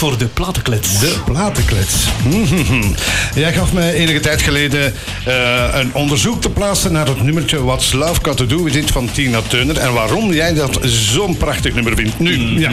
voor 0.00 0.18
de 0.18 0.26
platenklets. 0.26 0.98
De 0.98 1.16
platenklets. 1.24 2.06
Jij 3.34 3.52
gaf 3.52 3.72
mij 3.72 3.92
enige 3.92 4.20
tijd 4.20 4.42
geleden 4.42 4.94
uh, 5.28 5.64
een 5.72 5.94
onderzoek 5.94 6.40
te 6.40 6.50
plaatsen 6.50 6.92
naar 6.92 7.06
het 7.06 7.22
nummertje 7.22 7.64
What's 7.64 7.92
Love 7.92 8.20
Got 8.22 8.36
To 8.36 8.46
Do 8.46 8.62
With 8.62 8.74
It 8.74 8.90
van 8.90 9.10
Tina 9.12 9.40
Turner. 9.48 9.78
En 9.78 9.92
waarom 9.92 10.32
jij 10.32 10.54
dat 10.54 10.78
zo'n 10.82 11.36
prachtig 11.36 11.74
nummer 11.74 11.96
vindt. 11.96 12.18
Nu, 12.18 12.36
mm 12.36 12.46
-hmm. 12.46 12.58
ja. 12.58 12.70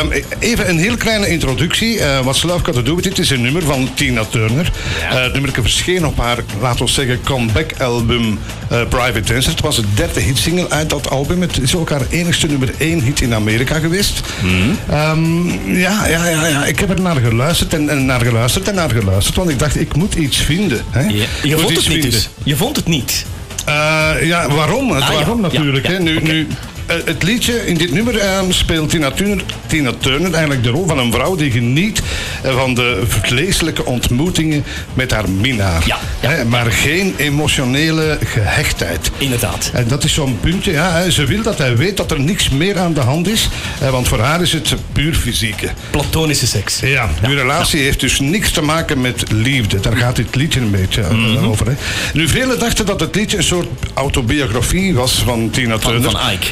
Um, 0.00 0.12
even 0.38 0.68
een 0.68 0.78
heel 0.78 0.96
kleine 0.96 1.28
introductie. 1.28 1.96
Uh, 1.96 2.20
What's 2.20 2.42
Love 2.42 2.64
Got 2.64 2.74
To 2.74 2.82
Do 2.82 2.94
With 2.94 3.06
It 3.06 3.18
is 3.18 3.30
een 3.30 3.42
nummer 3.42 3.62
van 3.62 3.88
Tina 3.94 4.24
Turner. 4.24 4.72
Ja. 5.00 5.16
Uh, 5.16 5.22
het 5.22 5.32
nummer 5.32 5.52
verscheen 5.52 6.06
op 6.06 6.18
haar, 6.18 6.38
laten 6.60 6.84
we 6.84 6.90
zeggen, 6.90 7.22
comeback 7.22 7.72
album 7.78 8.38
Private 8.68 9.32
Dancer. 9.32 9.50
Het 9.50 9.60
was 9.60 9.76
de 9.76 9.84
derde 9.94 10.20
hitsingle 10.20 10.70
uit 10.70 10.90
dat 10.90 11.10
album. 11.10 11.40
Het 11.40 11.60
is 11.62 11.74
ook 11.74 11.90
haar 11.90 12.06
enigste 12.10 12.46
nummer 12.46 12.74
één 12.78 13.00
hit 13.02 13.20
in 13.20 13.34
Amerika 13.34 13.78
geweest. 13.78 14.20
Mm 14.42 14.76
-hmm. 14.86 14.94
um, 14.94 15.76
ja, 15.76 15.99
ja, 16.06 16.26
ja, 16.26 16.46
ja, 16.46 16.64
ik 16.64 16.80
heb 16.80 16.90
er 16.90 17.00
naar 17.00 17.16
geluisterd 17.16 17.74
en, 17.74 17.88
en, 17.88 18.06
naar 18.06 18.20
geluisterd 18.20 18.68
en 18.68 18.74
naar 18.74 18.90
geluisterd. 18.90 19.36
Want 19.36 19.50
ik 19.50 19.58
dacht, 19.58 19.80
ik 19.80 19.96
moet 19.96 20.14
iets 20.14 20.36
vinden. 20.36 20.84
Hè? 20.90 21.00
Ja, 21.00 21.26
je 21.42 21.58
vond 21.58 21.76
het 21.76 21.88
niet 21.88 22.02
dus. 22.02 22.28
Je 22.42 22.56
vond 22.56 22.76
het 22.76 22.86
niet. 22.86 23.26
Uh, 23.68 24.12
ja, 24.22 24.48
waarom? 24.48 24.92
Ah, 24.92 25.08
waarom 25.08 25.36
ja, 25.36 25.42
natuurlijk. 25.42 25.86
Hè? 25.86 25.98
Nu, 25.98 26.16
okay. 26.16 26.28
nu, 26.28 26.46
uh, 26.90 26.96
het 27.04 27.22
liedje 27.22 27.66
in 27.66 27.74
dit 27.74 27.92
nummer 27.92 28.14
uh, 28.14 28.40
speelt 28.48 28.90
Tina 28.90 29.10
Turner, 29.10 29.42
Tina 29.70 29.92
Turner 29.98 30.32
eigenlijk 30.32 30.62
de 30.62 30.70
rol 30.70 30.86
van 30.86 30.98
een 30.98 31.12
vrouw 31.12 31.36
die 31.36 31.50
geniet 31.50 32.02
van 32.42 32.74
de 32.74 33.02
vleeselijke 33.06 33.84
ontmoetingen 33.84 34.64
met 34.94 35.10
haar 35.10 35.30
minnaar. 35.30 35.82
Ja? 35.86 35.98
Maar 36.44 36.72
geen 36.72 37.14
emotionele 37.16 38.18
gehechtheid. 38.24 39.10
Inderdaad. 39.18 39.70
En 39.74 39.88
dat 39.88 40.04
is 40.04 40.14
zo'n 40.14 40.38
puntje. 40.40 40.72
Ja, 40.72 41.10
ze 41.10 41.24
wil 41.24 41.42
dat 41.42 41.58
hij 41.58 41.76
weet 41.76 41.96
dat 41.96 42.10
er 42.10 42.20
niks 42.20 42.48
meer 42.48 42.78
aan 42.78 42.92
de 42.92 43.00
hand 43.00 43.28
is. 43.28 43.48
want 43.90 44.08
voor 44.08 44.20
haar 44.20 44.42
is 44.42 44.52
het 44.52 44.74
puur 44.92 45.14
fysieke. 45.14 45.68
Platonische 45.90 46.46
seks. 46.46 46.80
Ja, 46.80 47.08
uw 47.22 47.34
relatie 47.34 47.80
heeft 47.80 48.00
dus 48.00 48.20
niks 48.20 48.50
te 48.50 48.62
maken 48.62 49.00
met 49.00 49.24
liefde. 49.32 49.80
Daar 49.80 49.96
gaat 49.96 50.16
dit 50.16 50.34
liedje 50.34 50.60
een 50.60 50.70
beetje 50.70 51.02
mm 51.10 51.36
-hmm. 51.36 51.44
over. 51.46 51.66
Hè? 51.66 51.72
Nu, 52.12 52.28
velen 52.28 52.58
dachten 52.58 52.86
dat 52.86 53.00
het 53.00 53.14
liedje 53.14 53.36
een 53.36 53.42
soort 53.42 53.68
autobiografie 53.94 54.94
was 54.94 55.22
van 55.24 55.50
Tina 55.50 55.78
Turner. 55.78 56.10
Van, 56.10 56.20
van 56.20 56.30
Ike, 56.30 56.46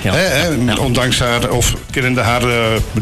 ja. 0.66 0.77
Ondanks 0.77 1.19
haar, 1.19 1.50
of 1.50 1.74
kennende 1.91 2.20
haar 2.20 2.42
uh, 2.42 2.55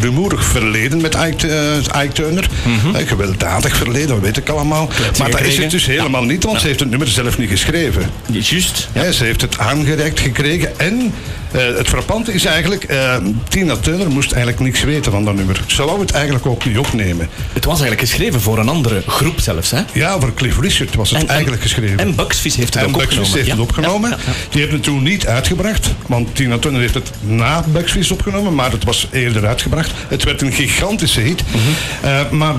rumoerig 0.07 0.45
verleden 0.45 1.01
met 1.01 1.15
Ike, 1.15 1.47
uh, 1.47 2.03
Ike 2.05 2.13
Turner. 2.13 2.49
Mm 2.67 2.79
-hmm. 2.79 2.95
uh, 2.97 3.09
gewelddadig 3.09 3.77
verleden, 3.77 4.09
dat 4.09 4.21
weet 4.21 4.37
ik 4.37 4.49
allemaal. 4.49 4.87
Klets 4.87 5.19
maar 5.19 5.31
dat 5.31 5.41
is 5.41 5.59
het 5.59 5.71
dus 5.71 5.87
helemaal 5.87 6.25
niet, 6.25 6.45
want 6.45 6.61
ze 6.61 6.67
heeft 6.67 6.81
het 6.81 6.91
nummer 6.91 7.09
zelf 7.09 7.39
niet 7.39 7.51
geschreven. 7.51 8.11
Juist. 8.31 8.89
Ze 9.13 9.25
heeft 9.25 9.41
het 9.41 9.59
aangereikt 9.59 10.21
gekregen 10.21 10.79
en 10.79 11.13
uh, 11.55 11.77
het 11.77 11.89
frappante 11.89 12.33
is 12.33 12.45
eigenlijk, 12.45 12.91
uh, 12.91 13.17
Tina 13.49 13.77
Turner 13.77 14.11
moest 14.11 14.33
eigenlijk 14.33 14.63
niks 14.63 14.83
weten 14.83 15.13
van 15.13 15.25
dat 15.25 15.35
nummer. 15.35 15.61
Ze 15.67 15.85
wou 15.85 16.01
het 16.01 16.11
eigenlijk 16.11 16.47
ook 16.47 16.65
niet 16.65 16.79
opnemen. 16.79 17.29
Het 17.53 17.65
was 17.65 17.81
eigenlijk 17.81 18.11
geschreven 18.11 18.41
voor 18.41 18.59
een 18.59 18.69
andere 18.69 19.03
groep 19.07 19.41
zelfs, 19.41 19.71
hè? 19.71 19.81
Ja, 19.93 20.21
voor 20.21 20.35
Cliff 20.35 20.61
Richard 20.61 20.95
was 20.95 21.11
het 21.11 21.19
En- 21.21 21.27
en- 21.27 21.33
eigenlijk 21.35 21.63
geschreven. 21.63 21.99
En 21.99 22.15
Fizz 22.29 22.57
heeft 22.57 22.75
het 22.75 22.83
En 22.83 22.89
ook 22.89 22.97
opgenomen. 23.03 23.33
heeft 23.33 23.47
Ja, 23.47 23.53
het 23.53 23.61
opgenomen. 23.63 24.11
ja, 24.11 24.17
ja, 24.17 24.23
ja. 24.27 24.33
Die 24.51 24.61
hebben 24.61 24.79
het 24.79 24.87
toen 24.87 25.03
niet 25.03 25.27
uitgebracht, 25.27 25.91
want 26.07 26.35
Tina 26.35 26.59
Turner 26.59 26.81
heeft 26.81 26.95
het 26.95 27.11
na 27.21 27.65
Fizz 27.85 28.11
opgenomen, 28.11 28.55
maar 28.55 28.71
het 28.73 28.85
was 28.85 29.09
eerder 29.13 29.47
uitgebracht. 29.47 29.91
Het 30.09 30.25
werd 30.25 30.43
een 30.43 30.53
gigantische 30.53 31.21
hit. 31.21 31.43
Mhm. 31.49 31.59
Uh, 32.05 32.31
maar 32.31 32.55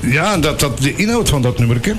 ja, 0.00 0.36
dat, 0.38 0.60
dat, 0.60 0.78
de 0.78 0.96
inhoud 0.96 1.28
van 1.28 1.42
dat 1.42 1.58
nummerke. 1.58 1.94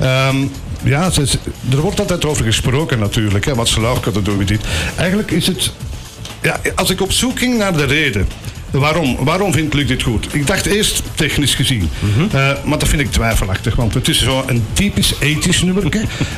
ehm, 0.00 0.36
ja, 0.82 1.10
ze- 1.10 1.38
er 1.70 1.80
wordt 1.80 2.00
altijd 2.00 2.24
over 2.24 2.44
gesproken 2.44 2.98
natuurlijk, 2.98 3.44
hè, 3.44 3.54
wat 3.54 3.68
ze 3.68 3.80
lauw 3.80 4.00
kunnen 4.00 4.24
doen 4.24 4.36
met 4.36 4.48
dit. 4.48 4.60
Eigenlijk 4.96 5.30
is 5.30 5.46
het 5.46 5.72
ja, 6.42 6.60
als 6.74 6.90
ik 6.90 7.00
op 7.00 7.12
zoek 7.12 7.38
ging 7.38 7.58
naar 7.58 7.76
de 7.76 7.84
reden. 7.84 8.28
Waarom? 8.70 9.16
Waarom 9.24 9.52
vindt 9.52 9.74
Luc 9.74 9.86
dit 9.86 10.02
goed? 10.02 10.34
Ik 10.34 10.46
dacht 10.46 10.66
eerst 10.66 11.02
technisch 11.14 11.54
gezien. 11.54 11.90
Eh, 12.32 12.50
maar 12.64 12.78
dat 12.78 12.88
vind 12.88 13.00
ik 13.00 13.10
twijfelachtig. 13.10 13.74
Want 13.76 13.94
het 13.94 14.08
is 14.08 14.22
zo 14.22 14.44
een 14.46 14.64
typisch 14.72 15.14
ethisch 15.20 15.62
nummer. 15.62 15.84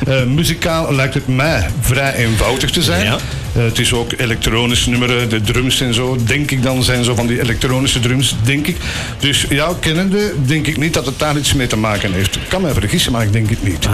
Eh 0.07 0.23
muzikaal 0.23 0.93
lijkt 0.93 1.13
het 1.13 1.27
mij 1.27 1.69
vrij 1.81 2.13
eenvoudig 2.13 2.71
te 2.71 2.81
zijn. 2.81 3.05
Ja. 3.05 3.17
Eh, 3.55 3.63
het 3.63 3.79
is 3.79 3.93
ook 3.93 4.11
elektronisch 4.17 4.85
nummer. 4.85 5.29
De 5.29 5.41
drums 5.41 5.81
en 5.81 5.93
zo, 5.93 6.17
denk 6.25 6.51
ik 6.51 6.63
dan, 6.63 6.83
zijn 6.83 7.03
zo 7.03 7.15
van 7.15 7.27
die 7.27 7.41
elektronische 7.41 7.99
drums, 7.99 8.35
denk 8.43 8.67
ik. 8.67 8.77
Dus 9.19 9.45
ja, 9.49 9.73
kennende, 9.79 10.33
denk 10.45 10.67
ik 10.67 10.77
niet 10.77 10.93
dat 10.93 11.05
het 11.05 11.19
daar 11.19 11.37
iets 11.37 11.53
mee 11.53 11.67
te 11.67 11.77
maken 11.77 12.13
heeft. 12.13 12.35
Ik 12.35 12.41
kan 12.47 12.61
mij 12.61 12.73
vergissen, 12.73 13.11
maar 13.11 13.23
ik 13.23 13.33
denk 13.33 13.49
het 13.49 13.63
niet. 13.63 13.87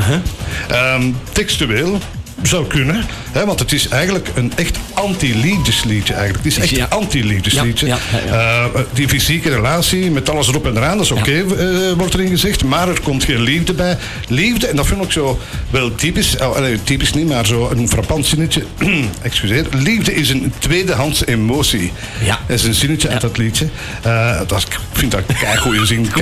Ehm, 0.69 1.11
textueel 1.31 1.99
zou 2.41 2.67
kunnen, 2.67 3.05
hè, 3.35 3.45
want 3.45 3.59
het 3.59 3.71
is 3.71 3.87
eigenlijk 3.87 4.29
een 4.35 4.51
echt 4.55 4.77
anti-liefdesliedje 4.93 6.13
eigenlijk. 6.13 6.43
Het 6.43 6.53
is 6.53 6.59
echt 6.59 6.69
Ja. 6.69 6.83
een 6.83 6.89
anti-liefdesliedje. 6.89 7.87
Ja, 7.87 7.97
ja, 8.11 8.19
ja, 8.35 8.63
Eh, 8.73 8.81
die 8.93 9.07
fysieke 9.07 9.49
relatie 9.49 10.11
met 10.11 10.29
alles 10.29 10.47
erop 10.47 10.65
en 10.65 10.77
eraan, 10.77 10.97
dat 10.97 11.05
is 11.05 11.11
oké, 11.11 11.31
eh, 11.31 11.91
wordt 11.97 12.13
erin 12.13 12.27
gezegd, 12.29 12.63
maar 12.63 12.87
er 12.89 13.01
komt 13.01 13.23
geen 13.23 13.41
liefde 13.41 13.73
bij. 13.73 13.97
Liefde, 14.27 14.67
en 14.67 14.75
dat 14.75 14.87
vind 14.87 15.03
ik 15.03 15.11
zo 15.11 15.39
wel 15.69 15.95
typisch, 15.95 16.37
oh, 16.37 16.59
nee, 16.59 16.83
typisch 16.83 17.13
niet, 17.13 17.27
maar 17.27 17.45
zo 17.45 17.69
een 17.75 17.89
frappant 17.89 18.25
zinnetje, 18.25 18.63
excuseer. 19.21 19.65
Liefde 19.71 20.13
is 20.13 20.29
een 20.29 20.53
tweedehands 20.59 21.25
emotie. 21.25 21.91
Ja. 22.25 22.39
Dat 22.47 22.57
is 22.57 22.63
een 22.63 22.73
zinnetje 22.73 23.09
uit 23.09 23.21
dat 23.21 23.37
liedje. 23.37 23.67
Eh, 24.01 24.39
dat 24.47 24.61
ik 24.61 24.77
vind 24.91 25.11
dat 25.11 25.21
een 25.27 25.35
keigoede 25.37 25.85
zin, 25.85 26.07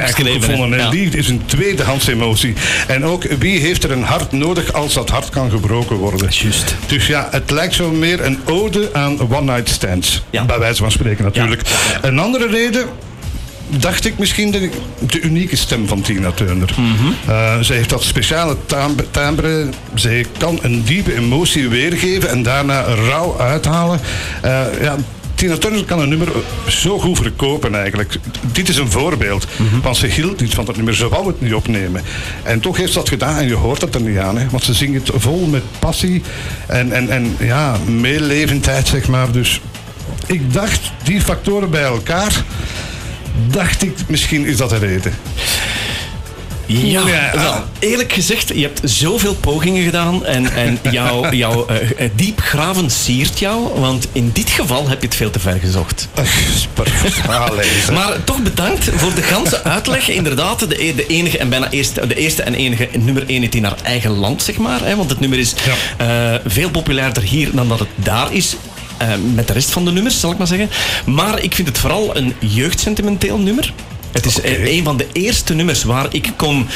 gevonden. 0.41 0.89
Liefde 0.89 1.17
is 1.17 1.27
een 1.29 1.41
tweedehands 1.45 2.07
emotie. 2.07 2.53
En 2.87 3.05
ook, 3.05 3.23
wie 3.39 3.59
heeft 3.59 3.83
er 3.83 3.91
een 3.91 4.03
hart 4.03 4.31
nodig 4.31 4.73
als 4.73 4.93
dat 4.93 5.09
hart 5.09 5.29
kan 5.29 5.49
gebroken 5.49 5.95
worden? 5.95 6.27
Juist. 6.29 6.75
Dus 6.85 7.02
ja, 7.07 7.27
het 7.31 7.51
lijkt 7.51 7.73
zo 7.73 7.91
meer 7.91 8.25
een 8.25 8.39
ode 8.45 8.89
aan 8.93 9.31
one-night 9.31 9.69
stands. 9.69 10.23
Ja. 10.29 10.45
Bij 10.45 10.59
wijze 10.59 10.81
van 10.81 10.91
spreken 10.91 11.23
natuurlijk. 11.23 11.67
Ja. 11.67 12.07
Een 12.07 12.19
andere 12.19 12.47
reden 12.47 12.87
dacht 13.69 14.05
ik 14.05 14.17
misschien 14.17 14.51
de, 14.51 14.69
de 14.99 15.21
unieke 15.21 15.55
stem 15.55 15.87
van 15.87 16.01
Tina 16.01 16.31
Turner. 16.31 16.75
Eh, 17.27 17.59
ze 17.59 17.73
heeft 17.73 17.89
dat 17.89 18.03
speciale 18.03 18.57
timbre, 18.65 19.05
timbre. 19.11 19.67
Ze 19.95 20.25
kan 20.37 20.59
een 20.61 20.83
diepe 20.83 21.15
emotie 21.15 21.69
weergeven 21.69 22.29
en 22.29 22.43
daarna 22.43 22.81
rauw 22.81 23.39
uithalen. 23.39 23.99
Eh, 24.41 24.61
ja, 24.81 24.95
Tina 25.43 25.83
kan 25.85 25.99
een 25.99 26.09
nummer 26.09 26.31
zo 26.67 26.99
goed 26.99 27.17
verkopen 27.17 27.75
eigenlijk. 27.75 28.15
Dit 28.51 28.69
is 28.69 28.77
een 28.77 28.91
voorbeeld. 28.91 29.47
Mhm. 29.57 29.79
Want 29.81 29.97
ze 29.97 30.07
hield 30.07 30.41
niet 30.41 30.53
van 30.53 30.65
dat 30.65 30.75
nummer. 30.75 30.95
Ze 30.95 31.09
wou 31.09 31.27
het 31.27 31.41
niet 31.41 31.53
opnemen. 31.53 32.01
En 32.43 32.59
toch 32.59 32.77
heeft 32.77 32.91
ze 32.91 32.97
dat 32.97 33.09
gedaan 33.09 33.37
en 33.37 33.47
je 33.47 33.53
hoort 33.53 33.79
dat 33.79 33.95
er 33.95 34.01
niet 34.01 34.17
aan. 34.17 34.37
Hè? 34.37 34.49
Want 34.49 34.63
ze 34.63 34.73
zingt 34.73 35.07
het 35.07 35.21
vol 35.21 35.45
met 35.45 35.63
passie 35.79 36.21
en, 36.67 36.91
en, 36.91 37.09
en 37.09 37.35
ja, 37.39 37.77
meelevendheid 37.85 38.87
zeg 38.87 39.07
maar. 39.07 39.31
Dus 39.31 39.61
ik 40.25 40.53
dacht, 40.53 40.91
die 41.03 41.21
factoren 41.21 41.69
bij 41.69 41.83
elkaar, 41.83 42.43
dacht 43.47 43.83
ik, 43.83 43.93
misschien 44.07 44.45
is 44.45 44.57
dat 44.57 44.69
de 44.69 44.77
reden. 44.77 45.13
Ja, 46.65 47.03
wel, 47.33 47.63
eerlijk 47.79 48.13
gezegd, 48.13 48.51
je 48.55 48.61
hebt 48.61 48.81
zoveel 48.83 49.35
pogingen 49.35 49.83
gedaan 49.83 50.25
en, 50.25 50.53
en 50.55 50.79
jouw, 50.91 51.31
jouw 51.43 51.65
eh, 51.67 52.09
diep 52.15 52.39
graven 52.39 52.89
siert 52.91 53.39
jou, 53.39 53.79
want 53.79 54.07
in 54.11 54.29
dit 54.33 54.49
geval 54.49 54.87
heb 54.87 55.01
je 55.01 55.07
het 55.07 55.15
veel 55.15 55.29
te 55.29 55.39
ver 55.39 55.59
gezocht. 55.59 56.07
Maar 57.93 58.23
toch 58.23 58.41
bedankt 58.41 58.89
voor 58.95 59.13
de 59.15 59.21
ganse 59.21 59.63
uitleg. 59.63 60.09
Inderdaad, 60.09 60.69
de, 60.69 60.83
e- 60.83 60.95
de 60.95 61.07
enige 61.07 61.37
en 61.37 61.49
bijna 61.49 61.69
eerste, 61.69 62.07
de 62.07 62.15
eerste 62.15 62.43
en 62.43 62.53
enige 62.55 62.89
nummer 62.99 63.23
1 63.27 63.51
in 63.51 63.63
haar 63.63 63.77
eigen 63.83 64.11
land, 64.11 64.43
zeg 64.43 64.57
maar. 64.57 64.79
Hè, 64.83 64.95
want 64.95 65.09
het 65.09 65.19
nummer 65.19 65.39
is 65.39 65.53
eh, 65.97 66.33
veel 66.45 66.69
populairder 66.69 67.23
hier 67.23 67.49
dan 67.53 67.67
dat 67.67 67.79
het 67.79 67.87
daar 67.95 68.33
is. 68.33 68.55
eh, 68.97 69.07
met 69.33 69.47
de 69.47 69.53
rest 69.53 69.71
van 69.71 69.85
de 69.85 69.91
nummers, 69.91 70.19
zal 70.19 70.31
ik 70.31 70.37
maar 70.37 70.47
zeggen. 70.47 70.69
Maar 71.05 71.39
ik 71.41 71.55
vind 71.55 71.67
het 71.67 71.77
vooral 71.77 72.17
een 72.17 72.33
jeugdsentimenteel 72.39 73.37
nummer. 73.37 73.73
Het 74.13 74.25
is 74.25 74.39
een 74.43 74.83
van 74.83 74.97
de 74.97 75.07
eerste 75.11 75.53
nummers 75.53 75.83
waar 75.83 76.07
ik 76.11 76.31
kon 76.35 76.67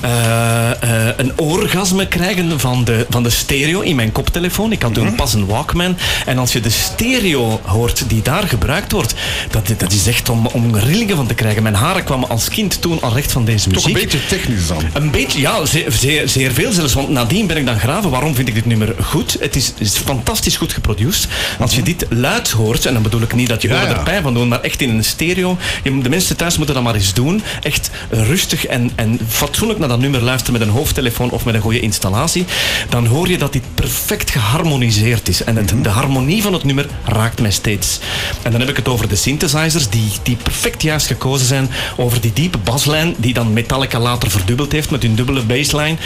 eh, 0.00 0.70
eh, 0.70 1.14
een 1.16 1.32
orgasme 1.38 2.08
krijgen 2.08 2.60
van 2.60 2.84
de, 2.84 3.06
van 3.10 3.22
de 3.22 3.30
stereo 3.30 3.80
in 3.80 3.96
mijn 3.96 4.12
koptelefoon. 4.12 4.72
Ik 4.72 4.82
had 4.82 4.94
toen 4.94 5.14
pas 5.14 5.34
een 5.34 5.46
Walkman. 5.46 5.96
En 6.26 6.38
als 6.38 6.52
je 6.52 6.60
de 6.60 6.70
stereo 6.70 7.60
hoort 7.62 8.08
die 8.08 8.22
daar 8.22 8.48
gebruikt 8.48 8.92
wordt, 8.92 9.14
dat, 9.50 9.74
dat 9.76 9.92
is 9.92 10.06
echt 10.06 10.28
om, 10.28 10.46
om 10.46 10.76
rillingen 10.76 11.16
van 11.16 11.26
te 11.26 11.34
krijgen. 11.34 11.62
Mijn 11.62 11.74
haren 11.74 12.04
kwamen 12.04 12.28
als 12.28 12.48
kind 12.48 12.80
toen 12.80 13.02
al 13.02 13.12
recht 13.12 13.32
van 13.32 13.44
deze 13.44 13.68
muziek. 13.68 13.82
Toch 13.82 13.94
een 13.94 14.08
beetje 14.08 14.26
technisch 14.26 14.66
dan. 14.66 14.82
Een 14.92 15.10
beetje, 15.10 15.40
ja, 15.40 15.66
zeer, 15.66 15.92
zeer, 15.92 16.28
zeer 16.28 16.52
veel 16.52 16.72
zelfs. 16.72 16.94
Want 16.94 17.08
nadien 17.08 17.46
ben 17.46 17.56
ik 17.56 17.66
dan 17.66 17.78
graven. 17.78 18.10
Waarom 18.10 18.34
vind 18.34 18.48
ik 18.48 18.54
dit 18.54 18.66
nummer 18.66 18.94
goed? 19.02 19.36
Het 19.40 19.56
is, 19.56 19.72
is 19.78 19.96
fantastisch 19.96 20.56
goed 20.56 20.72
geproduceerd. 20.72 20.92
Als 21.60 21.74
je 21.74 21.82
dit 21.82 22.06
luid 22.08 22.50
hoort, 22.50 22.86
en 22.86 22.92
dan 22.92 23.02
bedoel 23.02 23.22
ik 23.22 23.34
niet 23.34 23.48
dat 23.48 23.62
je 23.62 23.68
Ja, 23.68 23.86
er 23.86 24.02
pijn 24.02 24.22
van 24.22 24.34
doen, 24.34 24.48
maar 24.48 24.60
echt 24.60 24.80
in 24.80 24.90
een 24.90 25.04
stereo. 25.04 25.58
Je, 25.82 25.98
de 25.98 26.08
mensen 26.08 26.36
thuis 26.36 26.56
moeten 26.56 26.73
dat 26.74 26.82
maar 26.82 26.94
eens 26.94 27.14
doen. 27.14 27.42
Echt 27.62 27.90
rustig 28.10 28.66
en, 28.66 28.90
en 28.94 29.20
fatsoenlijk 29.28 29.78
naar 29.78 29.88
dat 29.88 29.98
nummer 29.98 30.22
luisteren 30.22 30.58
met 30.58 30.68
een 30.68 30.74
hoofdtelefoon 30.74 31.30
of 31.30 31.44
met 31.44 31.54
een 31.54 31.60
goede 31.60 31.80
installatie. 31.80 32.44
Dan 32.88 33.06
hoor 33.06 33.28
je 33.28 33.38
dat 33.38 33.52
dit 33.52 33.62
perfect 33.74 34.30
geharmoniseerd 34.30 35.28
is. 35.28 35.44
En 35.44 35.56
het, 35.56 35.72
Mhm. 35.72 35.82
de 35.82 35.88
harmonie 35.88 36.42
van 36.42 36.52
het 36.52 36.64
nummer 36.64 36.86
raakt 37.04 37.40
mij 37.40 37.50
steeds. 37.50 37.98
En 38.42 38.50
dan 38.50 38.60
heb 38.60 38.68
ik 38.70 38.76
het 38.76 38.88
over 38.88 39.08
de 39.08 39.16
synthesizers, 39.16 39.88
die, 39.88 40.08
die 40.22 40.36
perfect 40.36 40.82
juist 40.82 41.06
gekozen 41.06 41.46
zijn. 41.46 41.70
Over 41.96 42.20
die 42.20 42.32
diepe 42.32 42.58
baslijn, 42.58 43.14
die 43.16 43.34
dan 43.34 43.52
Metallica 43.52 43.98
later 44.00 44.30
verdubbeld 44.30 44.72
heeft 44.72 44.90
met 44.90 45.02
hun 45.02 45.14
dubbele 45.14 45.42
bassline. 45.42 45.96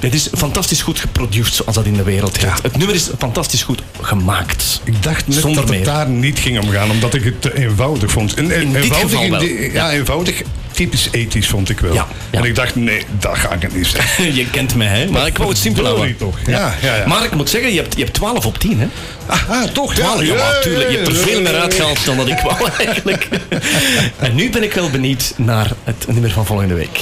Het 0.00 0.14
is 0.14 0.28
fantastisch 0.36 0.82
goed 0.82 0.98
geproduceerd, 1.00 1.54
zoals 1.54 1.74
dat 1.74 1.84
in 1.86 1.94
de 1.94 2.02
wereld 2.02 2.38
gaat. 2.38 2.62
Het 2.62 2.76
nummer 2.76 2.94
is 2.94 3.10
fantastisch 3.18 3.62
goed 3.62 3.82
gemaakt. 4.00 4.80
Ik 4.84 5.02
dacht 5.02 5.26
net 5.28 5.36
Zonder 5.38 5.54
dat 5.60 5.68
het 5.68 5.76
meer. 5.78 5.84
daar 5.94 6.08
niet 6.08 6.38
ging 6.38 6.58
om 6.60 6.68
gaan, 6.68 6.90
omdat 6.90 7.14
ik 7.14 7.24
het 7.24 7.42
te 7.42 7.56
eenvoudig 7.58 8.10
vond. 8.10 8.34
En, 8.34 8.50
en- 8.50 8.60
In 8.60 8.72
dit 8.72 8.82
eenvoudig 8.82 9.10
geval 9.10 9.24
in 9.24 9.30
wel. 9.30 9.40
die- 9.40 9.72
ja, 9.72 9.90
eenvoudig 9.92 10.17
typisch 10.78 11.08
ethisch, 11.10 11.48
vond 11.48 11.68
ik 11.68 11.80
wel. 11.80 11.94
Ja, 11.94 12.06
ja. 12.30 12.38
En 12.38 12.44
ik 12.44 12.54
dacht, 12.54 12.76
nee, 12.76 13.04
dat 13.18 13.36
ga 13.36 13.52
ik 13.52 13.62
het 13.62 13.74
niet 13.74 13.86
zeggen. 13.86 14.34
je 14.34 14.50
kent 14.50 14.74
mij, 14.74 14.86
hè? 14.86 15.10
Maar 15.10 15.26
ik 15.26 15.36
wou 15.36 15.48
het 15.48 15.58
simpel 15.58 15.84
houden. 15.84 16.16
toch. 16.16 16.38
Ja, 16.46 16.74
ja, 16.82 16.96
ja. 16.96 17.06
Maar 17.06 17.24
ik 17.24 17.34
moet 17.34 17.50
zeggen, 17.50 17.72
je 17.72 17.80
hebt, 17.80 17.96
je 17.96 18.02
hebt 18.02 18.14
12 18.14 18.46
op 18.46 18.58
10, 18.58 18.80
hè? 18.80 18.86
Ah, 19.26 19.50
ah, 19.50 19.68
toch? 19.68 19.94
12, 19.94 20.22
ja, 20.24 20.34
maar 20.34 20.60
tuurlijk. 20.62 20.90
Je 20.90 20.96
hebt 20.96 21.08
er 21.08 21.14
veel 21.14 21.40
meer 21.40 21.60
uitgehaald 21.60 22.04
dan 22.04 22.16
dat 22.16 22.28
ik 22.28 22.38
wou, 22.38 22.70
eigenlijk. 22.86 23.28
En 24.18 24.34
nu 24.34 24.50
ben 24.50 24.62
ik 24.62 24.72
wel 24.72 24.90
benieuwd 24.90 25.32
naar 25.36 25.70
het 25.84 26.06
nummer 26.08 26.30
van 26.30 26.46
volgende 26.46 26.74
week. 26.74 27.00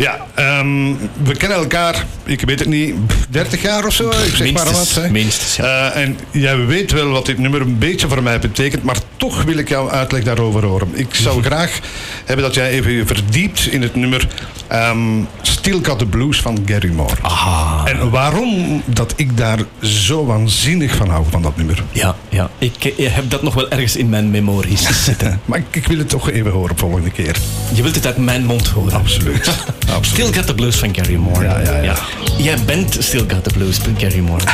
Ja, 0.00 0.26
ehm, 0.34 0.94
we 1.22 1.36
kennen 1.36 1.58
elkaar, 1.58 2.04
ik 2.24 2.40
weet 2.40 2.58
het 2.58 2.68
niet, 2.68 2.94
30 3.30 3.62
jaar 3.62 3.86
of 3.86 3.92
zo. 3.92 4.10
Ik 4.10 4.34
zeg 4.34 4.52
maar 4.52 4.72
wat. 4.72 5.10
minstens, 5.10 5.56
ja. 5.56 5.92
Eh, 5.92 6.02
en 6.02 6.18
jij 6.30 6.66
weet 6.66 6.92
wel 6.92 7.08
wat 7.08 7.26
dit 7.26 7.38
nummer 7.38 7.60
een 7.60 7.78
beetje 7.78 8.08
voor 8.08 8.22
mij 8.22 8.38
betekent, 8.38 8.82
maar 8.82 8.96
toch 9.16 9.42
wil 9.42 9.56
ik 9.56 9.68
jouw 9.68 9.90
uitleg 9.90 10.22
daarover 10.22 10.64
horen. 10.64 10.88
Ik 10.92 11.14
zou 11.14 11.42
graag 11.48 11.78
hebben 12.24 12.44
dat 12.44 12.54
jij 12.54 12.70
even 12.70 12.92
je 12.92 13.06
verdiept 13.06 13.66
in 13.66 13.82
het 13.82 13.94
nummer 13.94 14.28
ehm 14.70 14.98
Still 15.42 15.78
Got 15.82 15.98
the 15.98 16.06
Blues 16.06 16.40
van 16.40 16.58
Gary 16.66 16.92
Moore. 16.92 17.14
Ah, 17.20 17.82
En 17.84 18.10
waarom 18.10 18.82
dat 18.86 19.12
ik 19.16 19.36
daar 19.36 19.58
zo 19.82 20.24
waanzinnig 20.26 20.94
van 20.94 21.08
hou, 21.08 21.24
van 21.30 21.42
dat 21.42 21.56
nummer. 21.56 21.82
ja, 21.92 22.16
ja. 22.28 22.50
Ik 22.58 22.84
eh, 22.84 23.14
heb 23.14 23.30
dat 23.30 23.42
nog 23.42 23.54
wel 23.54 23.70
ergens 23.70 23.96
in 23.96 24.08
mijn 24.08 24.30
memories 24.30 24.88
zitten. 25.04 25.40
Maar 25.44 25.58
ik, 25.58 25.64
ik 25.70 25.86
wil 25.86 25.98
het 25.98 26.08
toch 26.08 26.30
even 26.30 26.50
horen 26.50 26.76
volgende 26.78 27.10
keer. 27.10 27.36
Je 27.72 27.82
wilt 27.82 27.94
het 27.94 28.06
uit 28.06 28.16
mijn 28.16 28.44
mond 28.44 28.68
horen. 28.68 28.92
Absoluut. 28.92 29.48
Absoluut. 29.86 30.06
Still 30.06 30.32
Got 30.32 30.46
the 30.46 30.54
Blues 30.54 30.76
van 30.76 30.94
Gary 30.94 31.14
Moore. 31.14 31.44
Ja, 31.44 31.58
ja, 31.60 31.82
ja. 31.82 31.94
Jij 32.38 32.56
bent 32.66 32.96
Still 33.00 33.24
Got 33.28 33.44
the 33.44 33.50
Blues 33.50 33.76
van 33.76 33.94
Gary 33.98 34.18
Moore. 34.18 34.44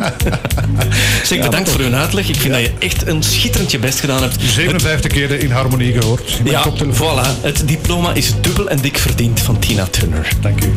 zeg, 1.24 1.40
bedankt 1.40 1.70
voor 1.70 1.80
uw 1.80 1.94
uitleg. 1.94 2.28
Ik 2.28 2.36
vind 2.36 2.52
dat 2.52 2.62
je 2.62 2.72
echt 2.78 3.06
een 3.06 3.22
schitterend 3.22 3.70
je 3.70 3.78
best 3.78 4.00
gedaan 4.00 4.22
hebt. 4.22 4.36
57 4.40 5.12
keren 5.12 5.40
in 5.40 5.50
harmonie 5.50 5.92
gehoord. 5.92 6.40
in 6.44 6.50
Ja, 6.50 6.64
voilà. 6.92 7.40
Het 7.42 7.62
diploma 7.68 8.12
is 8.12 8.32
dubbel 8.40 8.68
en 8.68 8.78
dik 8.80 8.98
verdiend 9.16 9.40
van 9.40 9.58
Tina 9.58 9.86
Turner. 9.86 10.28
Dank 10.40 10.64
u. 10.64 10.72